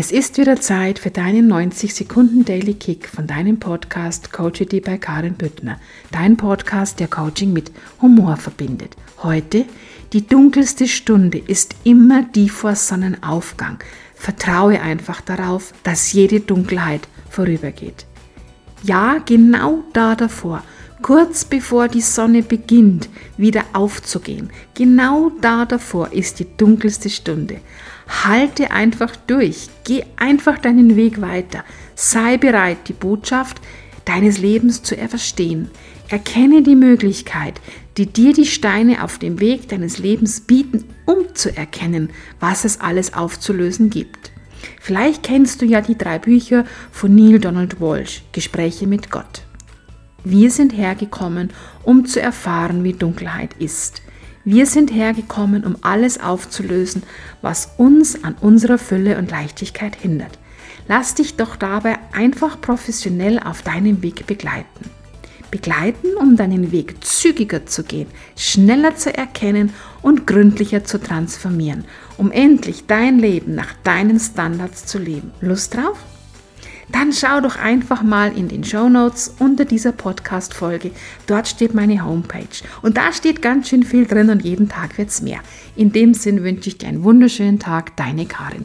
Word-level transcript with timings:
Es 0.00 0.12
ist 0.12 0.38
wieder 0.38 0.60
Zeit 0.60 1.00
für 1.00 1.10
deinen 1.10 1.48
90 1.48 1.92
Sekunden 1.92 2.44
Daily 2.44 2.74
Kick 2.74 3.08
von 3.08 3.26
deinem 3.26 3.58
Podcast 3.58 4.32
Coachity 4.32 4.80
bei 4.80 4.96
Karin 4.96 5.34
Büttner. 5.34 5.80
Dein 6.12 6.36
Podcast, 6.36 7.00
der 7.00 7.08
Coaching 7.08 7.52
mit 7.52 7.72
Humor 8.00 8.36
verbindet. 8.36 8.94
Heute, 9.24 9.64
die 10.12 10.24
dunkelste 10.24 10.86
Stunde 10.86 11.38
ist 11.38 11.74
immer 11.82 12.22
die 12.22 12.48
vor 12.48 12.76
Sonnenaufgang. 12.76 13.82
Vertraue 14.14 14.80
einfach 14.80 15.20
darauf, 15.20 15.74
dass 15.82 16.12
jede 16.12 16.38
Dunkelheit 16.38 17.08
vorübergeht. 17.28 18.06
Ja, 18.84 19.18
genau 19.26 19.82
da 19.94 20.14
davor 20.14 20.62
kurz 21.02 21.44
bevor 21.44 21.88
die 21.88 22.00
Sonne 22.00 22.42
beginnt 22.42 23.08
wieder 23.36 23.64
aufzugehen. 23.72 24.50
Genau 24.74 25.30
da 25.40 25.64
davor 25.64 26.12
ist 26.12 26.40
die 26.40 26.46
dunkelste 26.56 27.10
Stunde. 27.10 27.60
Halte 28.24 28.70
einfach 28.70 29.14
durch, 29.26 29.68
geh 29.84 30.02
einfach 30.16 30.58
deinen 30.58 30.96
Weg 30.96 31.20
weiter, 31.20 31.64
sei 31.94 32.36
bereit, 32.36 32.78
die 32.88 32.94
Botschaft 32.94 33.60
deines 34.04 34.38
Lebens 34.38 34.82
zu 34.82 34.96
verstehen. 34.96 35.70
Erkenne 36.08 36.62
die 36.62 36.76
Möglichkeit, 36.76 37.60
die 37.98 38.06
dir 38.06 38.32
die 38.32 38.46
Steine 38.46 39.04
auf 39.04 39.18
dem 39.18 39.40
Weg 39.40 39.68
deines 39.68 39.98
Lebens 39.98 40.40
bieten, 40.40 40.84
um 41.04 41.34
zu 41.34 41.54
erkennen, 41.54 42.10
was 42.40 42.64
es 42.64 42.80
alles 42.80 43.12
aufzulösen 43.12 43.90
gibt. 43.90 44.30
Vielleicht 44.80 45.22
kennst 45.22 45.60
du 45.60 45.66
ja 45.66 45.82
die 45.82 45.98
drei 45.98 46.18
Bücher 46.18 46.64
von 46.90 47.14
Neil 47.14 47.38
Donald 47.38 47.80
Walsh, 47.80 48.22
Gespräche 48.32 48.86
mit 48.86 49.10
Gott. 49.10 49.42
Wir 50.24 50.50
sind 50.50 50.76
hergekommen, 50.76 51.50
um 51.84 52.04
zu 52.04 52.20
erfahren, 52.20 52.82
wie 52.82 52.92
Dunkelheit 52.92 53.54
ist. 53.60 54.02
Wir 54.44 54.66
sind 54.66 54.92
hergekommen, 54.92 55.64
um 55.64 55.76
alles 55.82 56.18
aufzulösen, 56.18 57.04
was 57.40 57.74
uns 57.76 58.24
an 58.24 58.34
unserer 58.40 58.78
Fülle 58.78 59.16
und 59.18 59.30
Leichtigkeit 59.30 59.94
hindert. 59.94 60.38
Lass 60.88 61.14
dich 61.14 61.36
doch 61.36 61.54
dabei 61.54 61.98
einfach 62.12 62.60
professionell 62.60 63.38
auf 63.38 63.62
deinem 63.62 64.02
Weg 64.02 64.26
begleiten. 64.26 64.90
Begleiten, 65.50 66.16
um 66.18 66.36
deinen 66.36 66.72
Weg 66.72 67.04
zügiger 67.04 67.66
zu 67.66 67.84
gehen, 67.84 68.08
schneller 68.36 68.96
zu 68.96 69.16
erkennen 69.16 69.72
und 70.02 70.26
gründlicher 70.26 70.84
zu 70.84 70.98
transformieren, 71.00 71.84
um 72.16 72.32
endlich 72.32 72.86
dein 72.86 73.18
Leben 73.18 73.54
nach 73.54 73.72
deinen 73.84 74.18
Standards 74.18 74.84
zu 74.86 74.98
leben. 74.98 75.30
Lust 75.40 75.74
drauf? 75.74 75.98
Dann 76.92 77.12
schau 77.12 77.40
doch 77.40 77.56
einfach 77.56 78.02
mal 78.02 78.36
in 78.36 78.48
den 78.48 78.64
Show 78.64 78.88
Notes 78.88 79.34
unter 79.38 79.64
dieser 79.64 79.92
Podcast-Folge. 79.92 80.90
Dort 81.26 81.48
steht 81.48 81.74
meine 81.74 82.04
Homepage. 82.04 82.46
Und 82.82 82.96
da 82.96 83.12
steht 83.12 83.42
ganz 83.42 83.68
schön 83.68 83.82
viel 83.82 84.06
drin 84.06 84.30
und 84.30 84.44
jeden 84.44 84.68
Tag 84.68 84.96
wird's 84.98 85.22
mehr. 85.22 85.40
In 85.76 85.92
dem 85.92 86.14
Sinn 86.14 86.42
wünsche 86.42 86.68
ich 86.68 86.78
dir 86.78 86.88
einen 86.88 87.04
wunderschönen 87.04 87.58
Tag, 87.58 87.96
deine 87.96 88.26
Karin. 88.26 88.64